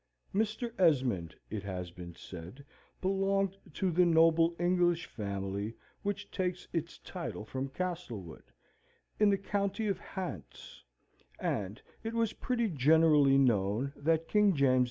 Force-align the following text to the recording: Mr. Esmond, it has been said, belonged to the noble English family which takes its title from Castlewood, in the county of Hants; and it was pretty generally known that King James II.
Mr. 0.33 0.71
Esmond, 0.79 1.35
it 1.51 1.61
has 1.61 1.91
been 1.91 2.15
said, 2.15 2.65
belonged 3.01 3.55
to 3.71 3.91
the 3.91 4.03
noble 4.03 4.55
English 4.59 5.05
family 5.05 5.75
which 6.01 6.31
takes 6.31 6.67
its 6.73 6.97
title 6.97 7.45
from 7.45 7.67
Castlewood, 7.69 8.41
in 9.19 9.29
the 9.29 9.37
county 9.37 9.85
of 9.87 9.99
Hants; 9.99 10.83
and 11.37 11.83
it 12.01 12.15
was 12.15 12.33
pretty 12.33 12.67
generally 12.67 13.37
known 13.37 13.93
that 13.95 14.27
King 14.27 14.55
James 14.55 14.77
II. 14.77 14.79